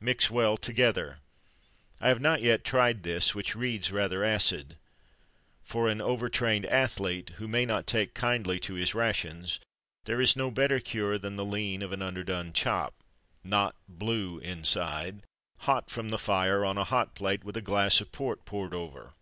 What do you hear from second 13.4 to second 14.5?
(not blue